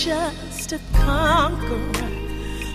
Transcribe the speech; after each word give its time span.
just 0.00 0.72
a 0.72 0.80
conqueror. 0.94 2.08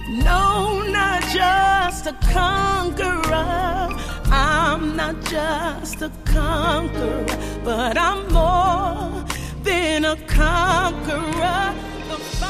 No, 0.10 0.84
not 0.88 1.24
just 1.34 2.06
a 2.06 2.14
conqueror. 2.32 3.90
I'm 4.26 4.96
not 4.96 5.16
just 5.26 6.04
a 6.04 6.12
conqueror, 6.26 7.26
but 7.64 7.98
I'm 7.98 8.32
more 8.32 9.26
than 9.64 10.06
a 10.06 10.16
conqueror. 10.28 11.74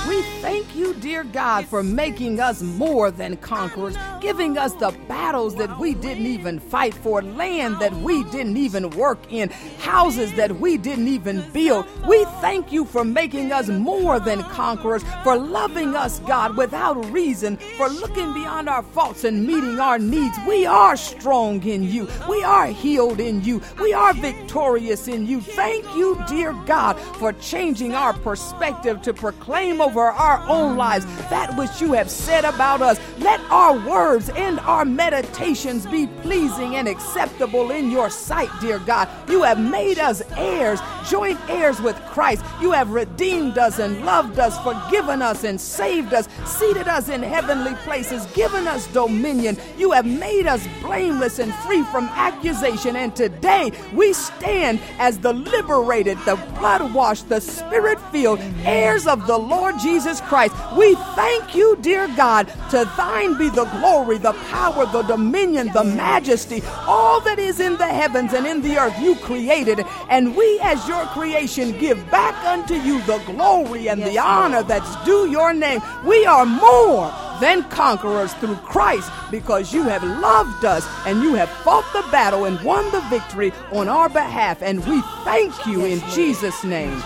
We 0.09 0.21
thank 0.41 0.75
you, 0.75 0.93
dear 0.95 1.23
God, 1.23 1.65
for 1.67 1.81
making 1.81 2.41
us 2.41 2.61
more 2.61 3.11
than 3.11 3.37
conquerors 3.37 3.95
giving 4.25 4.57
us 4.57 4.73
the 4.73 4.89
battles 5.07 5.53
that 5.53 5.77
we 5.77 5.93
didn't 5.93 6.25
even 6.25 6.59
fight 6.59 6.95
for, 6.95 7.21
land 7.21 7.77
that 7.79 7.93
we 7.97 8.23
didn't 8.31 8.57
even 8.57 8.89
work 8.97 9.19
in, 9.31 9.47
houses 9.77 10.33
that 10.33 10.59
we 10.59 10.77
didn't 10.77 11.07
even 11.07 11.45
build. 11.51 11.85
We 12.07 12.25
thank 12.41 12.71
you 12.71 12.85
for 12.85 13.05
making 13.05 13.51
us 13.51 13.67
more 13.67 14.19
than 14.19 14.41
conquerors, 14.45 15.03
for 15.23 15.37
loving 15.37 15.95
us, 15.95 16.17
God, 16.21 16.57
without 16.57 16.93
reason, 17.11 17.57
for 17.77 17.87
looking 17.87 18.33
beyond 18.33 18.67
our 18.67 18.81
faults 18.81 19.25
and 19.25 19.45
meeting 19.45 19.79
our 19.79 19.99
needs. 19.99 20.35
We 20.47 20.65
are 20.65 20.97
strong 20.97 21.61
in 21.61 21.83
you. 21.83 22.07
We 22.27 22.41
are 22.43 22.65
healed 22.65 23.19
in 23.19 23.43
you. 23.43 23.61
We 23.79 23.93
are 23.93 24.15
victorious 24.15 25.07
in 25.07 25.27
you. 25.27 25.39
Thank 25.39 25.85
you, 25.95 26.19
dear 26.27 26.53
God, 26.65 26.97
for 27.19 27.31
changing 27.33 27.93
our 27.93 28.13
perspective 28.13 29.03
to 29.03 29.13
proclaim 29.13 29.81
over 29.81 30.01
our 30.01 30.43
own 30.49 30.77
lives 30.77 31.05
that 31.29 31.55
which 31.55 31.79
you 31.79 31.93
have 31.93 32.09
said 32.09 32.43
about 32.43 32.81
us. 32.81 32.99
Let 33.19 33.39
our 33.51 33.77
words 33.87 34.14
and 34.15 34.59
our 34.61 34.85
meditations 34.85 35.85
be 35.85 36.07
pleasing 36.21 36.75
and 36.75 36.87
acceptable 36.87 37.71
in 37.71 37.91
your 37.91 38.09
sight, 38.09 38.49
dear 38.61 38.79
God. 38.79 39.09
You 39.29 39.43
have 39.43 39.59
made 39.59 39.99
us 39.99 40.21
heirs, 40.37 40.79
joint 41.09 41.39
heirs 41.49 41.81
with 41.81 41.95
Christ. 42.07 42.43
You 42.61 42.71
have 42.71 42.91
redeemed 42.91 43.57
us 43.57 43.79
and 43.79 44.05
loved 44.05 44.39
us, 44.39 44.57
forgiven 44.63 45.21
us 45.21 45.43
and 45.43 45.59
saved 45.59 46.13
us, 46.13 46.27
seated 46.45 46.87
us 46.87 47.09
in 47.09 47.21
heavenly 47.21 47.75
places, 47.83 48.25
given 48.27 48.67
us 48.67 48.87
dominion. 48.87 49.57
You 49.77 49.91
have 49.91 50.05
made 50.05 50.47
us 50.47 50.65
blameless 50.81 51.39
and 51.39 51.53
free 51.55 51.83
from 51.83 52.05
accusation. 52.05 52.95
And 52.95 53.15
today 53.15 53.71
we 53.93 54.13
stand 54.13 54.79
as 54.99 55.17
the 55.19 55.33
liberated, 55.33 56.17
the 56.19 56.35
blood 56.57 56.93
washed, 56.93 57.27
the 57.29 57.41
spirit 57.41 57.99
filled 58.11 58.39
heirs 58.63 59.07
of 59.07 59.27
the 59.27 59.37
Lord 59.37 59.75
Jesus 59.79 60.21
Christ. 60.21 60.55
We 60.77 60.95
thank 61.15 61.55
you, 61.55 61.77
dear 61.81 62.07
God. 62.15 62.47
To 62.71 62.85
thine 62.97 63.37
be 63.37 63.49
the 63.49 63.65
glory, 63.65 64.04
the 64.13 64.33
power, 64.49 64.85
the 64.85 65.01
dominion, 65.03 65.71
the 65.73 65.83
majesty, 65.83 66.61
all 66.85 67.19
that 67.21 67.39
is 67.39 67.59
in 67.59 67.77
the 67.77 67.87
heavens 67.87 68.33
and 68.33 68.45
in 68.45 68.61
the 68.61 68.77
earth 68.77 68.97
you 68.99 69.15
created. 69.15 69.83
And 70.09 70.35
we, 70.35 70.59
as 70.61 70.87
your 70.87 71.05
creation, 71.07 71.77
give 71.79 71.97
back 72.09 72.35
unto 72.45 72.75
you 72.75 73.01
the 73.03 73.17
glory 73.25 73.89
and 73.89 74.01
the 74.01 74.17
honor 74.19 74.63
that's 74.63 74.95
due 75.03 75.29
your 75.29 75.53
name. 75.53 75.81
We 76.05 76.25
are 76.25 76.45
more 76.45 77.11
than 77.41 77.63
conquerors 77.69 78.33
through 78.35 78.55
Christ 78.57 79.11
because 79.31 79.73
you 79.73 79.83
have 79.83 80.03
loved 80.03 80.63
us 80.63 80.87
and 81.05 81.21
you 81.21 81.33
have 81.35 81.49
fought 81.49 81.85
the 81.93 82.09
battle 82.11 82.45
and 82.45 82.59
won 82.61 82.89
the 82.91 83.01
victory 83.09 83.51
on 83.71 83.89
our 83.89 84.09
behalf. 84.09 84.61
And 84.61 84.85
we 84.85 85.01
thank 85.23 85.65
you 85.65 85.85
in 85.85 85.99
Jesus' 86.11 86.63
name. 86.63 87.01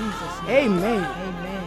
Amen. 0.47 1.03
Amen. 1.03 1.58